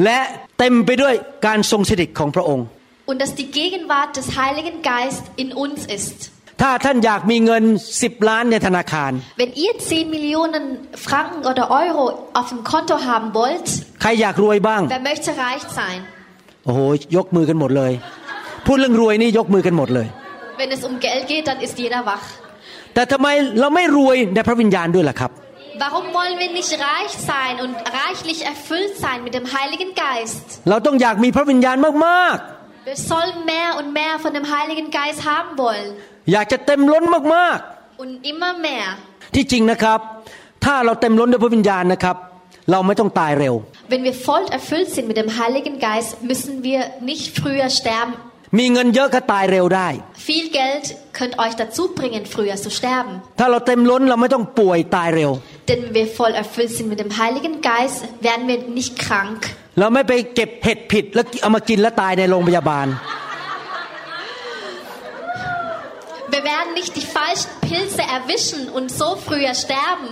[0.04, 0.20] และ
[0.60, 1.14] เต็มไปด้วย
[1.46, 2.66] การทรงสถิตของพระองค์
[3.10, 6.18] und dass die Gegenwart des Heiligen Geist in uns ist.
[6.62, 7.64] ถ้าท่านอยากมีเงิน
[7.98, 10.64] 10 ล้านในธนาคาร Wenn ihr 10 Millionen
[11.08, 12.04] Franken oder Euro
[12.40, 13.68] auf dem Konto haben wollt,
[14.02, 16.00] ใครอยากรวยบ้าง wer möchte reich sein?
[16.66, 16.80] โอ้โห
[17.16, 17.92] ยกมือกันหมดเลย
[18.66, 20.08] พูดเรื่องรวยนี่ยกมือกันหมดเลย
[20.60, 22.26] Wenn es um Geld geht, dann ist jeder wach.
[22.94, 23.28] แต่ทำไม
[23.60, 25.32] เราไม่รวยในพระวิญญาณด้วยล่ะครับ
[25.84, 30.46] Warum wollen wir nicht reich sein und reichlich erfüllt sein mit dem Heiligen Geist?
[30.70, 32.38] เราต้องอยากมีพระวิญญาณมาก
[32.90, 35.90] Wir sollen mehr und mehr von dem Heiligen Geist haben wollen.
[36.29, 37.05] ๆอยากจะเต็มล้น
[37.37, 37.59] มาก
[38.03, 38.89] Und immer mehr.
[39.13, 40.01] ๆที่จริงนะครับ
[40.65, 42.17] ถ้าเราเต็มล้นด้วยพระวิญญาณนะครับ
[42.71, 43.55] เราไม่ต้องตายเร็ว
[43.93, 48.15] Wenn wir voll erfüllt sind mit dem Heiligen Geist, müssen wir nicht früher sterben.
[48.59, 49.89] มีเงินเยอะก็ตายเร็วได้
[50.29, 50.85] Viel Geld
[51.19, 53.13] könnt euch dazu bringen, früher zu sterben.
[53.39, 55.31] ถ้าเราเต็มล้นเราไม่ต้องป่วยตายเร็ว
[55.71, 59.41] Denn wenn wir voll erfüllt sind mit dem Heiligen Geist, werden wir nicht krank.
[59.79, 62.87] เราไม่ไปเก็บเห็ดผิดแล้วเอามากินแล้วตายในโรงพยาบาล
[66.38, 70.10] Wir werden nicht die falschen Pilze erwischen und so früher sterben.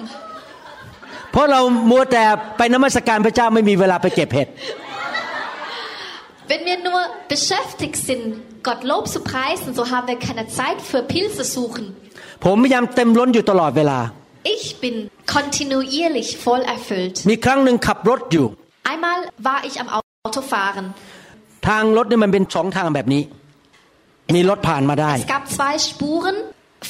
[1.31, 2.23] เพราะเรามัวแต่
[2.57, 4.49] ไปนมัสการพระเจ้าไม่มีเวลาไปเก็บเห็ด
[6.51, 7.01] Wenn wir nur
[7.33, 8.25] beschäftigt sind,
[8.67, 11.85] Gott Lob zu preisen, so haben wir keine Zeit für Pilze suchen.
[12.45, 13.99] ผมพยายามเต็มล้นอยู่ตลอดเวลา
[14.55, 14.95] Ich bin
[15.35, 17.15] kontinuierlich voll erfüllt.
[17.29, 18.45] มีครั้งหนึ่งขับรถอยู่
[18.91, 20.85] Einmal war ich am Autofahren.
[21.67, 23.21] ทางรถนี่มันเป็นสองทางแบบนี้
[24.35, 26.37] มีรถผ่านมาได้ Es gab zwei Spuren,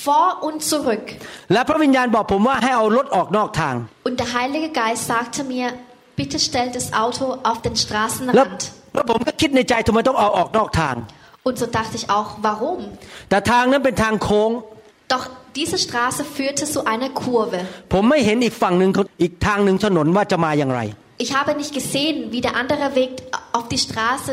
[0.06, 1.06] vor und zurück.
[1.54, 3.76] และพระวิญญาณบอกผมว่าให้เอารถออกนอกทาง
[4.08, 5.68] Und der Heilige Geist sagte mir,
[6.20, 8.62] bitte stellt das Auto auf den แล้ว Straßenrand.
[8.96, 10.96] แล้วผมก็คิดในใจทำไมต้องเอาออกนอกทาง
[11.48, 12.80] Und so dachte ich auch, warum?
[13.30, 14.52] แต่ทางนั้นเป็นทางโค้ง
[15.14, 15.26] Doch
[15.60, 17.60] diese Straße führte zu einer Kurve.
[17.94, 20.82] ผมไม่เห็นอีกฝั่งหนึ่งอีกทางหนึ่งถนนว่าจะมาอย่างไร
[21.26, 23.12] Ich habe nicht gesehen, wie der andere Weg
[23.58, 24.32] auf die Straße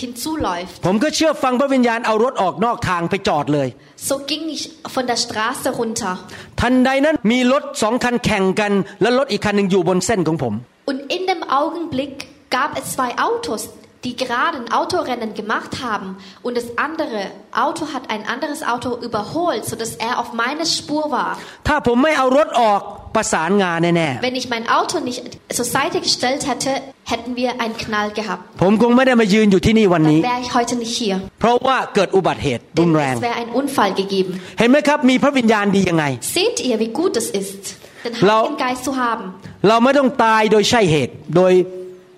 [0.00, 0.74] hinzuläuft.
[0.86, 3.68] ผมก็เชื่อฟังพระวิญญาณเอารถออกนอกทางไปจอดเลย
[4.08, 6.12] So ging ich von der Straße runter.
[6.60, 10.54] ทันใดนั้นมีรถสองคันแข่งกัน และรถอีกคันหนึ่งอยู่บนเส้นของผม
[10.90, 12.14] Und in dem Augenblick
[12.56, 13.60] gab es zwei Autos,
[14.05, 16.09] die gerade ein Autorennen gemacht haben.
[16.45, 17.19] Und das andere
[17.65, 21.31] Auto hat ein anderes Auto überholt, sodass er auf meine Spur war.
[21.67, 22.81] ถ้าผมไม่เอารถออก
[23.15, 25.21] ประสานงานแน่ Wenn ich mein Auto nicht
[25.57, 26.71] zur Seite gestellt hätte,
[27.11, 28.43] hätten wir einen Knall gehabt.
[28.53, 31.15] ๆผมคงไม่ได้มายืนอยู่ที่นี่วัน Dann นี้ wäre ich heute nicht hier.
[31.39, 34.31] เพราะว่าเกิดอุบัติเหตุรุ Denn นแรง es wäre ein Unfall gegeben.
[34.59, 36.05] เห็นไหมครับมีพระวิญญาณดียังไง
[36.37, 37.61] Seht ihr, wie gut es ist,
[38.05, 39.23] den Lau- Heiligen Geist zu haben?
[39.67, 41.53] เราไม่ต้องตายโดยใช่เหตุ โดย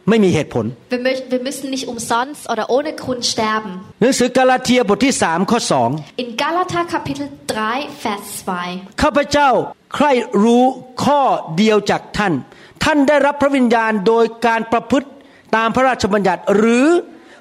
[0.08, 0.64] ไม่มีเหตุผล
[0.94, 3.70] Wir, möchten, wir müssen nicht umsonst oder ohne Grund sterben.
[4.00, 5.60] หนังสือกาลาเทียบทที่3ข้อ
[6.22, 7.28] In Galater Kapitel
[7.62, 8.66] 3, Vers 2.
[8.96, 9.50] 2ข้าพเจ้า
[9.94, 10.12] ใคร่
[10.44, 10.64] รู้
[11.04, 11.22] ข้อ
[11.56, 12.34] เดียวจากท่าน
[12.84, 15.08] ท่านได้รับพระวิญญาณโดยการประพฤติ
[15.56, 16.88] ตามพระราชบัญญัติหรือ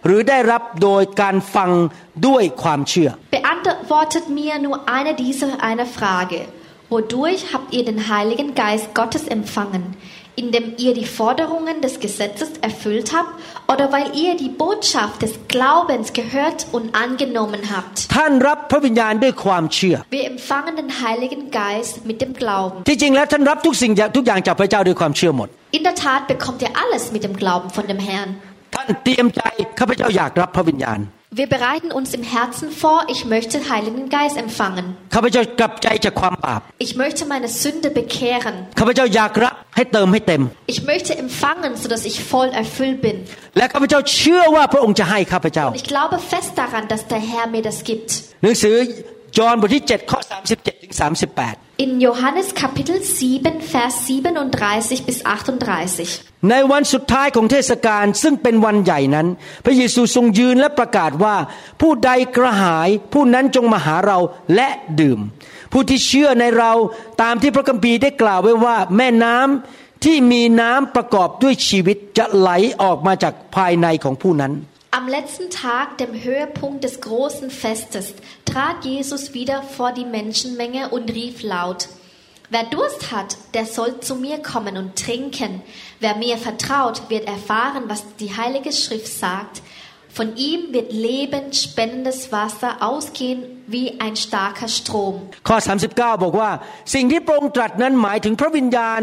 [0.05, 1.71] หรือได้รับโดยการฟัง
[2.27, 6.39] ด้วยความเชื่อ Beantwortet mir nur eine dieser eine Frage.
[6.93, 9.83] Wodurch habt ihr den Heiligen Geist Gottes empfangen?
[10.42, 13.32] Indem ihr die Forderungen des Gesetzes erfüllt habt
[13.72, 17.94] oder weil ihr die Botschaft des Glaubens gehört und angenommen habt?
[18.16, 22.76] ท่านรับพระวิญญาณด้วยความเชื่อ Wir empfangen den Heiligen Geist mit dem Glauben.
[22.88, 28.30] ที่จริงแล้วท่านรับทุกสิ่งทุกอย่างจากพระเจ้าด้วยความเชื่อหมด In der Tat bekommt ihr alles mit dem Glauben von dem Herrn.
[28.74, 29.42] ท่านเตรียมใจ
[29.78, 31.00] ข้าพเจ้าอยากรับพระวิญญาณ
[31.35, 34.95] Wir bereiten uns im Herzen vor, ich möchte den Heiligen Geist empfangen.
[36.77, 38.67] Ich möchte meine Sünde bekehren.
[40.67, 43.25] Ich möchte empfangen, sodass ich voll erfüllt bin.
[43.55, 48.25] Und ich glaube fest daran, dass der Herr mir das gibt.
[49.33, 50.19] หนังสือยอห์นบทที่ 7 ข้อ
[50.53, 50.93] 37 ถึง
[51.37, 55.17] 38 In Johannes Kapitel 7, Vers 37 bis
[55.79, 56.49] 38.
[56.49, 59.27] ในวันสุดท้ายของเทศกาลซึ่งเป็นวันใหญ่นั้น
[59.65, 61.35] พระเยซูทรงยืนและประกาศว่า
[61.81, 64.19] ผู้ใดกระหายผู้นั้นจงมาหาเรา
[64.55, 64.69] และ
[64.99, 65.19] ดื่ม
[65.71, 66.71] ผู้ที่เชื่อในเรา
[67.21, 72.49] ตามที่พระคัมภีร์ได้กล่าวไว้ว่า แม่น้ำที่มีน้ำประกอบด้วยชีวิตจะไหล
[72.81, 74.53] ออกมาจากภายในของผู้นั้น
[74.92, 78.14] Am letzten Tag, dem Höhepunkt des großen Festes,
[78.44, 81.88] trat Jesus wieder vor die Menschenmenge und rief laut,
[82.50, 85.62] Wer Durst hat, der soll zu mir kommen und trinken.
[86.00, 89.60] Wer mir vertraut, wird erfahren, was die Heilige Schrift sagt.
[90.08, 95.14] Von ihm wird lebensspendendes Wasser ausgehen wie ein starker Strom.
[95.48, 96.50] ข้อ 39 บอกว่า
[96.94, 99.00] สิ่งที่พระองค์ตรัสนั้นหมายถึงพระวิญญาณ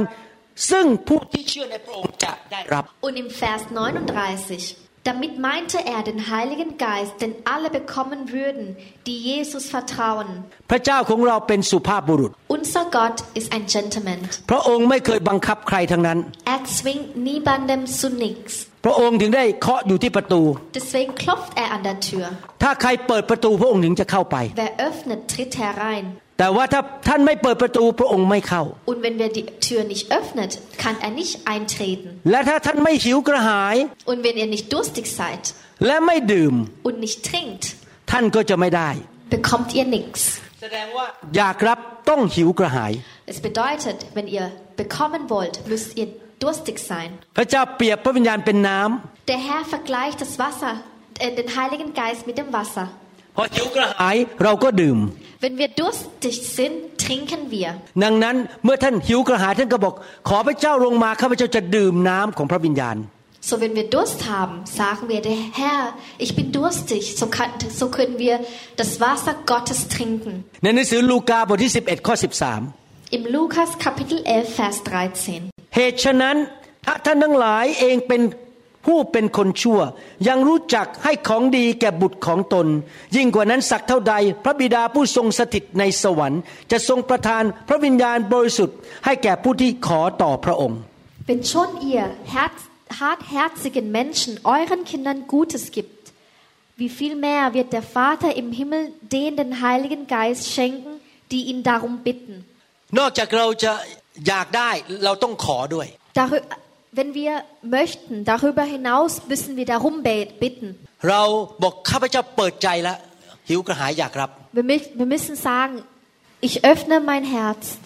[0.72, 8.76] ซึ่งผู้ที่เชื่อในพระองค์จะได้รับ Und im Vers 39, damit meinte er den Heiligen Geist, den alle bekommen würden,
[9.08, 10.30] die Jesus vertrauen.
[10.72, 14.20] พระเจ้าของเราเป็นสุภาพบุรุษ Unser Gott ist ein Gentleman.
[14.52, 16.20] พระองค์ไม่เคยบังคับใครทั้งนั้น
[16.54, 18.54] Er zwingt niemandem zu nichts.
[18.86, 20.42] พระองค์ถึงได้เคาะอยู่ที่ประตู
[20.78, 22.26] Deswegen klopft er an der Tür.
[22.64, 26.06] ถ้าใครเปิดประตูพระองค์ถึงจะเข้าไป Wer öffnet, tritt herein.
[26.43, 30.51] แต่ว่าถ้าท่านไม่เปิดประตูพระองค์ไม่เข้า Und wenn wir die Tür nicht öffnet,
[30.83, 32.09] kann er nicht eintreten.
[32.31, 33.77] และถ้าท่านไม่หิวกระหาย
[34.11, 35.43] Und wenn ihr nicht durstig seid
[35.87, 36.55] และไม่ดื่ม
[36.89, 37.65] und nicht trinkt,
[38.11, 38.91] ท่านก็จะไม่ได้
[39.37, 40.23] bekommt ihr nichts.
[40.63, 42.93] แสดงว่าอยากรับต้องหิวกระหาย
[43.33, 44.45] Es bedeutet, wenn ihr
[44.83, 46.09] bekommen wollt, müsst ihr
[46.45, 47.11] durstig sein.
[47.37, 50.73] พระเจ้าเปรียบพระวิญญาณเป็นน้ำ Der Herr vergleicht das Wasser,
[51.25, 52.87] äh, den Heiligen Geist mit dem Wasser.
[53.37, 54.99] พอหิวกระหายเราก็ดื่ม
[55.44, 57.70] Wenn wir durstig sind, trinken wir.
[58.04, 58.36] ดังนั้น
[58.66, 59.94] เมื่อท่านหิวกระหายท่านก็บอก
[60.30, 62.98] ขอพระเจ้าลงมาข้าพเจ้าจะดื่มน้ำของพระวิญญาณ
[63.50, 65.82] So, wenn wir Durst haben, sagen wir, der Herr,
[66.18, 67.04] ich bin durstig.
[67.20, 68.36] So, kann, so können wir
[68.76, 70.34] das Wasser Gottes trinken.
[70.64, 72.16] ในหนังสือลูกาบทที่ 11 ข้อ
[73.18, 75.52] Im Lukas Kapitel 11, Vers 13.
[75.54, 76.36] 13 เหตุฉะนั้น
[76.86, 78.22] ถ้าท่านทั้งหลายเองเป็น
[78.87, 79.81] ผู้เป็นคนชั่ว
[80.29, 82.67] ยังรู้จักให้ของดีแก่บุตรของตน
[83.17, 84.15] ยิ่งกว่านั้นสักเท่าใด
[84.45, 86.41] พระบิดาผู้ทรงสถิตในสวรรค์
[86.71, 90.81] จะทรงประทานพระวิญญาณบริสุทธิ์ให้แก่ผู้ที่ขอต่อพระองค์
[91.29, 92.05] Wenn schon ihr
[92.37, 92.61] herz,
[93.03, 96.01] hartherzigen Menschen euren Kindern Gutes gibt,
[96.81, 98.83] wie viel mehr wird der Vater im Himmel
[99.15, 100.93] den den Heiligen Geist schenken,
[101.31, 102.35] die ihn darum bitten.
[102.99, 103.73] นอกจากเราจะ
[104.29, 104.71] อยากได้
[105.05, 105.87] เราต้องขอด้วย
[106.19, 106.39] Darü
[106.93, 110.79] wenn wir möchten, darüber hinaus müssen wir darum bitten.
[114.53, 115.83] Wir müssen sagen,
[116.41, 117.79] ich öffne mein Herz.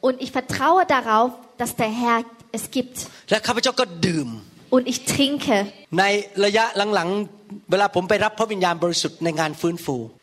[0.00, 3.06] Und ich vertraue darauf, dass der Herr es gibt.
[4.70, 5.66] Und ich trinke.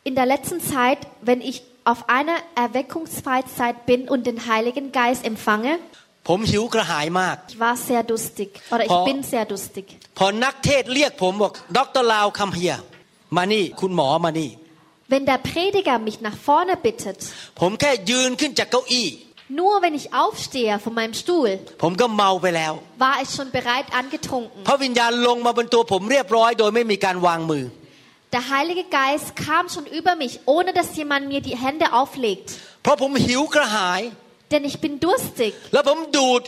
[0.04, 5.78] In der letzten Zeit, wenn ich auf einer Erweckungsfreizeit bin und den Heiligen Geist empfange,
[6.27, 9.05] ผมหิวกระหายมาก ich war sehr durstig oder ich Oh.
[9.09, 9.85] bin sehr durstig.
[10.17, 12.73] พอนักเทศน์เรียกผมบอกดรลาวคัมเฮีย
[13.35, 14.51] มานี่คุณหมอมานี่
[15.11, 17.17] Wenn der Prediger mich nach vorne bittet,
[17.59, 19.07] ผมแค่ยืนขึ้นจากเก้าอี้
[19.61, 22.73] nur wenn ich aufstehe von meinem Stuhl, ผมก็เมาไปแล้ว
[23.05, 24.59] war ich schon bereit angetrunken.
[24.67, 27.65] พระวิญญาณลงมาบนตัวผมเรียบร้อย โดยไม่มีการวางมือ
[28.35, 32.47] Der Heilige Geist kam schon über mich, ohne dass jemand mir die Hände auflegt.
[34.49, 36.41] เพราะผมหิวกระหาย Denn ich bin durstig แล้วผมดูด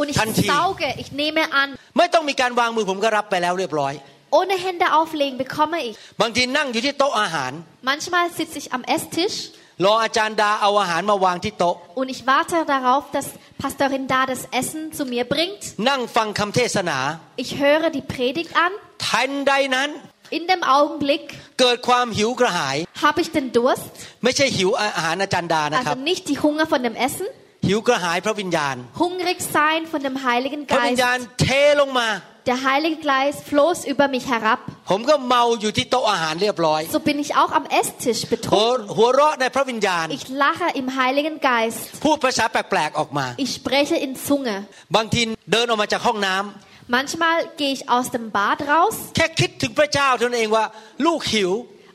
[0.00, 0.46] und ich Tanti.
[0.52, 1.68] sauge, ich nehme an.
[1.98, 3.94] ไม่ต้องมีการวางมือผมก็รับไปแล้วเรียบร้อย
[4.38, 5.94] Ohne Hände auflegen bekomme ich.
[6.20, 7.52] บางทีนั่งอยู่ที่โต๊ะอาหาร
[7.90, 9.36] Manchmal sitze ich am Esstisch
[9.84, 13.26] รออาจารย์ดาเอาอาหารมาวางที่โต๊ะ und ich warte darauf, dass
[13.62, 15.62] Pastorin da das Essen zu mir bringt.
[15.88, 16.98] นั่งฟังคำเทศนา
[17.44, 18.72] Ich höre die Predigt an.
[19.08, 19.88] ทันใดนั้น
[20.36, 21.24] In dem Augenblick
[21.60, 23.92] เกิดความหิวกระหาย habe ich den Durst,
[24.24, 27.26] ไม่ใช่หิวอาหารอาจารย์ดานะครับ also nicht die Hunger von dem Essen,
[27.68, 31.02] หิวกระหายพระวิญญาณ hungrig sein von dem Heiligen พระวิญ Geist.
[31.02, 31.46] ญาณเท
[31.80, 32.08] ลงมา
[32.52, 34.60] Der Heilige Geist floss über mich herab.
[34.90, 38.78] ผมก็เมาอยู่ที่โต๊ะอาหารเรียบร้อย So bin ich auch am Esstisch หัว betrunken.
[38.96, 41.80] หัวเราะในพระวิญญาณ Ich lache im Heiligen Geist.
[42.04, 44.56] พูดภาษาแปลกๆออกมา Ich spreche in Zunge.
[44.96, 45.20] บางที
[45.52, 50.64] เดินออกมาจากห้องน้ำ Manchmal gehe ich aus dem Bad raus แค่คิดถึงพระเจ้าเท่านั้นเองว่า
[51.06, 51.52] ลูกหิว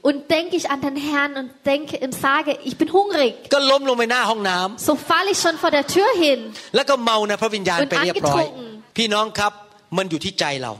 [0.08, 3.34] und denke ich an den Herrn und denke und sage, ich bin hungrig.
[3.54, 6.39] ก็ล้มลงไปหน้าห้องน้ำ So falle ich schon vor der Tür hin.
[6.76, 9.54] แล้วก็เมาในพระวิญญาณไปเรียบร้อย Und angetrunken พี่น้องครับ
[9.98, 10.74] มันอยู่ที่ใจเรา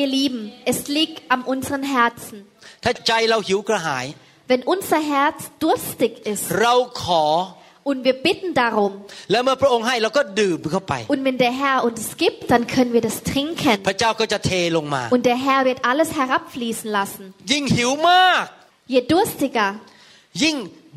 [0.00, 2.38] Ihr Lieben, es liegt an unseren Herzen.
[2.84, 4.06] ถ้าใจเราหิวกระหาย
[4.50, 7.24] Wenn unser Herz durstig ist เราขอ
[7.89, 8.91] und wir bitten darum
[9.31, 15.23] แล้วเมื่อพระองค์ให้เราก็ดื่มเข้าไป und wenn der Herr uns es gibt, dann können wir das trinken พระเจ้าก็จะเทลงมา und
[15.31, 17.23] der Herr wird alles herabfließen lassen.
[17.51, 18.45] ยิ่งหิวมาก
[18.93, 19.69] Je durstiger
[20.43, 20.55] ยิ่ง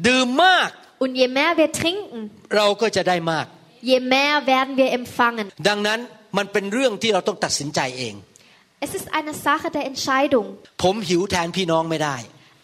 [0.09, 0.68] ดื่มมาก
[1.03, 2.20] und je mehr wir trinken,
[2.57, 3.47] เราก็จะได้มาก
[3.90, 5.47] je mehr werden wir empfangen.
[5.68, 5.99] ดังนั้น
[6.37, 8.14] มันเป็นเรื่องที่เราต้องตัดสินใจเอง
[8.87, 10.47] Es ist eine Sache der Entscheidung.
[10.83, 12.16] ผมหิวแทนพี่น้องไม่ได้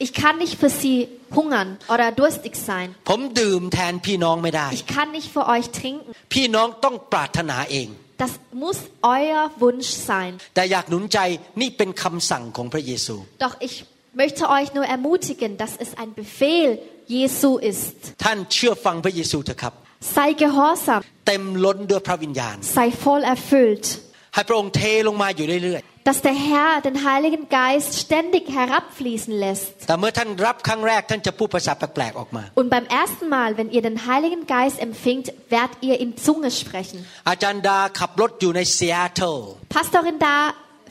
[0.06, 0.97] Ich kann nicht für sie
[1.38, 2.88] hungern oder durstig sein.
[3.10, 6.10] ผมดื่มแทนพี่น้องไม่ได้ Ich kann nicht für euch trinken.
[6.34, 7.88] พี่น้องต้องปรารถนาเอง
[8.23, 8.78] Das muss
[9.17, 10.32] euer Wunsch sein.
[10.56, 11.19] แต่อยากหนุนใจ
[11.62, 13.73] นี่เป็นคำสั่งของพระเยซู Doch ich
[14.21, 16.69] möchte euch nur ermutigen, dass es ein Befehl
[17.15, 17.95] Jesu ist.
[18.23, 19.73] ท่านเชื่อฟังพระเยซูเถอะครับ
[20.15, 23.86] Sei gehorsam, เต็มล้นด้วยพระวิญญาณ sei voll erfüllt,
[24.34, 29.73] ให้พระองค์เทลงมาอยู่เรื่อย dass der Herr den Heiligen Geist ständig herabfließen lässt.
[29.82, 36.10] ๆ แต่เมื่อท่านรับครั้งแรกท่านจะพูดภาษาแปลกๆออกมา Und beim ersten Mal, wenn ihr den Heiligen Geist empfingt, werdet ihr in
[36.25, 36.97] Zunge sprechen.
[37.30, 39.38] อาจารย์ดาขับรถอยู่ในซีแอตเทิล
[39.75, 40.36] Pastorin da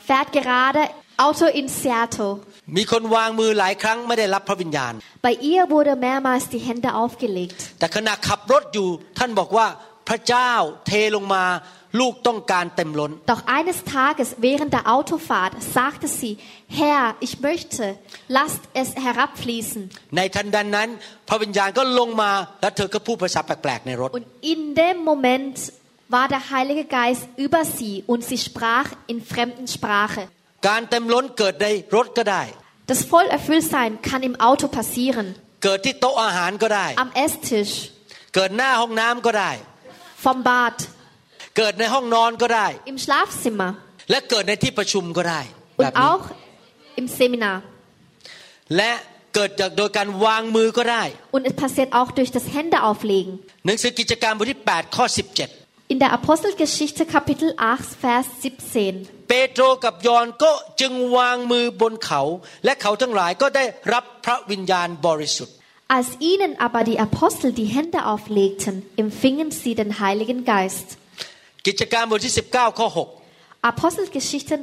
[0.07, 0.81] fährt gerade
[1.25, 2.33] Auto in Seattle.
[2.77, 4.93] มีคนวางมือหลายครั้งไม่ได้รับพระวิญญาณ
[5.25, 7.59] Bei ihr wurde mehrmals die Hände aufgelegt.
[7.79, 8.87] แต่ขณะขับรถอยู่
[9.19, 9.67] ท่านบอกว่า
[10.09, 10.51] พระเจ้า
[10.87, 11.43] เทลงมา
[11.99, 16.33] ลูกต้องการเต็มล้น Doch eines Tages während der Autofahrt sagte sie,
[16.79, 17.83] Herr, ich möchte,
[18.37, 19.81] lasst es herabfließen.
[20.17, 20.89] ในทันใดนั้น
[21.29, 25.55] พระวิญญาณก็ลงมาแล้วเธอก็พูดภาษาแปลกๆในรถ Und in dem Moment
[26.15, 30.23] war der Heilige Geist über sie und sie sprach in fremden Sprache.
[30.67, 32.43] การเต็มล้นเกิดในรถก็ได้
[32.91, 35.27] Das Vollerfülltsein kann im Auto passieren,
[35.63, 37.73] เกิดที่โต๊ะอาหารก็ได้ am Esstisch,
[38.35, 39.51] เกิดหน้าห้องน้ำก็ได้
[40.23, 40.75] vom Bad,
[41.56, 43.70] เกิดในห้องนอนก็ได้ im Schlafzimmer
[44.10, 45.40] และเกิดในที่ประชุมก็ได้
[45.78, 46.24] แบบ und นี้ auch
[47.00, 47.56] im Seminar.
[48.76, 48.92] และ
[49.34, 51.02] เกิดจากโดยการวางมือก็ได้
[51.36, 53.32] Und es passiert auch durch das Händeauflegen.
[53.66, 55.04] หนังสือกิจการบทที่8ข้อ
[55.48, 59.28] 17 In der Apostelgeschichte Kapitel 8, Vers 17.
[59.30, 62.22] เปโตรกับยอห์นก็จึงวางมือบนเขา
[62.64, 65.54] และเขาทั้งหลายก็ได้รับพระวิญญาณบริสุทธิ์
[65.98, 70.88] Als ihnen aber die Apostel die Hände auflegten, empfingen sie den Heiligen Geist.
[71.66, 72.88] กิจการบทที่ 19 ข้อ
[73.70, 74.54] Apostelgeschichte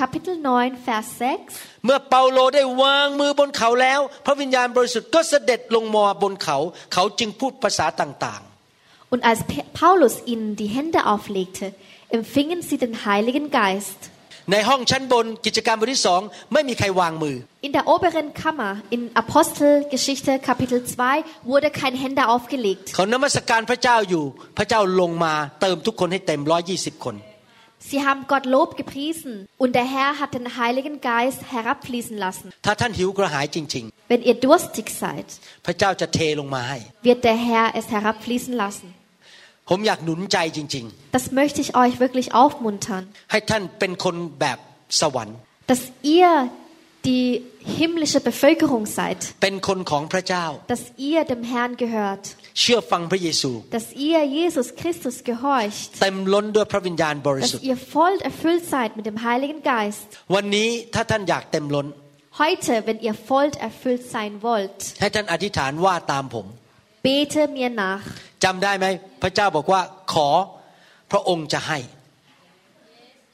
[0.00, 1.38] Kapitel 9, Vers 6.
[1.50, 6.56] 6เมื่อเปาโลได้วางมือบนเขาแล้ว พระวิญญาณบริสุทธิ์ก็เสด็จลงมาบนเขา
[6.92, 8.42] เขาจึงพูดภาษาต่าง
[9.12, 11.66] Und als Pe- Paulus ihnen die Hände auflegte,
[12.18, 14.00] empfingen sie den Heiligen Geist.
[14.43, 16.21] ๆ ในห้องชั้นบนกิจการบทที่สอง
[16.53, 17.35] ไม่มีใครวางมือ
[17.67, 22.85] In der oberen Kammer, in Apostelgeschichte Kapitel 2, wurde kein Hände aufgelegt.
[22.95, 24.23] เขานมัสการพระเจ้าอยู่
[24.57, 27.17] พระเจ้าลงมาเติมทุกคนให้เต็ม 120 คน
[27.89, 32.47] Sie haben Gott Lob gepriesen und der Herr hat den Heiligen Geist herabfließen lassen.
[32.65, 38.87] ถ้าท่านหิวกระหายจริง Wenn ihr durstig seid, ๆ พระเจ้าจะเทลงมาให้ wird der Herr es herabfließen lassen.
[39.69, 40.85] ผมอยากหนุนใจจริง
[41.17, 44.59] Das möchte ich euch wirklich aufmuntern, ๆ ให้ท่านเป็นคนแบบ
[45.01, 45.37] สวรรค์
[45.71, 45.81] dass
[46.17, 46.31] ihr
[47.09, 47.25] die
[47.79, 52.23] himmlische Bevölkerung seid, เป็นคนของพระเจ้า dass ihr dem Herrn gehört,
[52.61, 59.17] เชื่อฟังพระเยซู dass ihr Jesus Christus gehorcht, เต็มล้นด้วยพระวิญญาณบริสุท dass ธิ์ ihr voll erfüllt seid mit dem
[59.27, 60.07] Heiligen Geist.
[60.35, 61.87] วันนี้ถ้าท่านอยากเต็มล้น
[62.43, 66.45] Heute, wenn ihr voll erfüllt sein wollt, ให้ท่านอธิษฐานว่าตามผม
[67.07, 68.05] bete mir nach.
[68.43, 68.85] จำได้ไหม
[69.21, 69.81] พระเจ้าบอกว่า
[70.13, 70.29] ขอ
[71.11, 71.79] พระองค์จะให้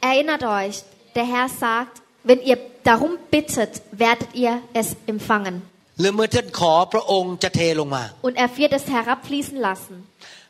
[0.10, 0.76] Erinnert euch,
[1.16, 5.56] der Herr sagt, wenn ihr darum bittet, werdet ihr es empfangen.
[6.00, 9.96] หรือเมื่อท่านขอพระองค์จะเทลงมา Und er wird es herabfließen lassen.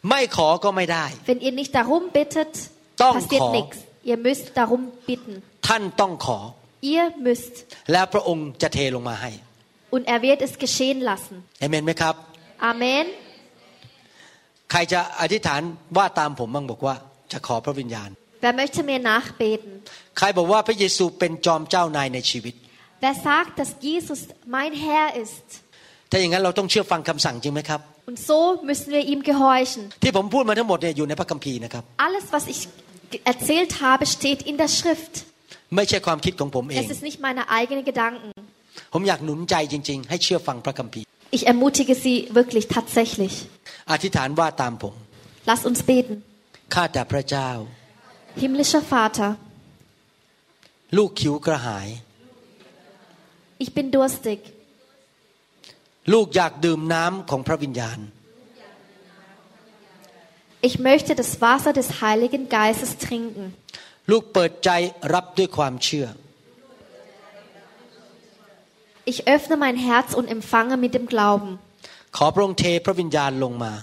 [0.10, 2.54] ไม่ขอก็ไม่ได้ Wenn ihr nicht darum bittet,
[3.04, 3.54] Doch, passiert Chor.
[3.58, 3.78] nichts.
[4.12, 5.34] Ihr müsst darum bitten.
[5.68, 6.40] ท่านต้องขอ
[6.94, 7.56] Ihr müsst.
[7.92, 9.32] แล้วพระองค์จะเทลงมาให้
[9.96, 11.36] Und er wird es geschehen lassen.
[11.60, 12.16] เอเมนไหมครับ
[12.72, 13.06] Amen.
[14.71, 15.61] ใครจะอธิษฐาน
[15.97, 16.95] ว่าตามผมบ้างบอกว่า
[17.33, 18.11] จะขอพระวิญญาณ
[18.45, 19.71] Wer möchte mir nachbeten?
[20.19, 22.55] ใครบอกว่าพระเยซูเป็นจอมเจ้านายในชีวิต
[23.05, 24.21] Wer sagt, dass Jesus
[24.57, 25.47] mein Herr ist?
[26.11, 27.81] ถ้าอย่างนั้นเราต้องเชื่อฟังคำสั่งจริงไหมครับ
[28.11, 28.39] Und so
[28.71, 29.83] müssen wir ihm gehorchen.
[30.03, 32.61] ที่ผมพูดมาทั้งหมดเนี่ยอยู่ในพระคัมภีร์นะครับ Alles, was ich
[33.13, 35.15] ge- erzählt habe, steht in der Schrift.
[35.77, 38.31] ไม่ใช่ความคิดของผมเอง Es ist nicht meine eigenen Gedanken.
[38.93, 43.34] ผมอยากหนุนใจจริง ๆ ให้เชื่อฟังพระคัมภีร์ Ich ermutige Sie wirklich tatsächlich.
[43.92, 44.96] อธิษฐานว่าตามผม
[45.50, 46.16] Lasst uns beten.
[46.74, 47.50] ข้าแต่พระเจ้า
[48.42, 49.30] Himmlischer Vater,
[50.98, 51.88] ลูกคิวกระหาย
[53.64, 54.40] ich bin durstig.
[56.14, 58.00] ลูกอยากดื่มน้ำของพระวิญญาณ
[60.68, 63.44] Ich möchte das Wasser des Heiligen Geistes trinken.
[64.12, 64.70] ลูกเปิดใจ
[65.14, 66.08] รับด้วยความเชื่อ
[69.12, 71.52] Ich öffne mein Herz und empfange mit dem Glauben.
[72.18, 73.74] ขอพระองค์เทพระวิญญาณลงมา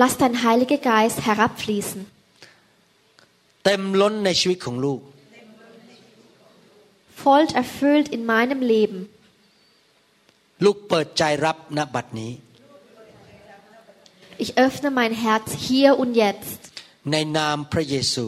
[0.00, 2.00] Lass dein Heiliger Geist herabfließen.
[3.64, 5.00] เต็มล้นในชีวิตของลูก
[7.22, 9.00] Voll erfüllt in meinem Leben.
[10.64, 12.32] ลูกเปิดใจรับณบัดนี้
[14.44, 16.60] Ich öffne mein Herz hier und jetzt.
[17.12, 18.26] ในนามพระเยซู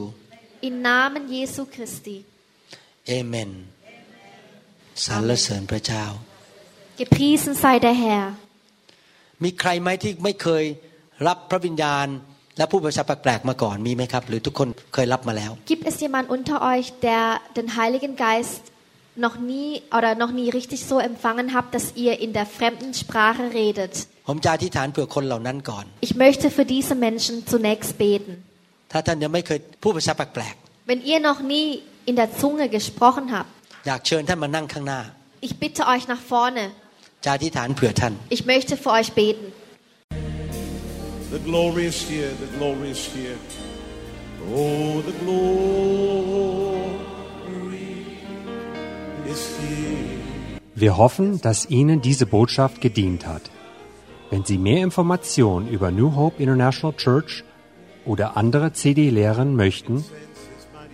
[0.69, 2.17] Im Namen Jesu Christi.
[3.09, 3.51] เอเมน
[5.07, 6.05] สรรเสริญพระเจ้า
[7.01, 8.27] Gepriesen sei der Herr.
[9.45, 10.65] มีใครไหมที่ไม่เคย
[11.27, 12.07] รับพระวิญญาณ
[12.59, 17.23] และผู้ภาษาแปลกๆมาก่อนมีไหมครับ หรือทุกคนเคยรับมาแล้ว Gibt es jemand unter euch, der
[17.59, 18.63] den Heiligen Geist
[19.27, 23.45] noch nie oder noch nie richtig so empfangen habt, dass ihr in der fremden Sprache
[23.63, 23.95] redet.
[24.29, 28.33] ผมจะอธิษฐานเผื่อคนเหล่านั้นก่อน Ich möchte für diese Menschen zunächst beten.
[28.93, 30.55] ถ้าท่านยังไม่เคยพูดภาษาแปลก
[30.91, 31.67] Wenn ihr noch nie
[32.11, 33.54] in der Zunge gesprochen habt, ๆ
[33.87, 35.01] อยากเชิญท่านมานั่งข้างหน้า
[35.47, 36.65] ich bitte euch nach vorne.
[37.25, 39.47] จะอธิษฐานเผื่อท่าน Ich möchte für euch beten.
[41.37, 43.39] The glory is here, the glory is here.
[44.53, 45.81] Oh, the glory
[49.33, 50.11] is here.
[50.75, 53.45] Wir hoffen, dass Ihnen diese Botschaft gedient hat.
[54.31, 57.45] Wenn Sie mehr Informationen über New Hope International Church
[58.07, 60.05] oder andere CD-Lehren möchten,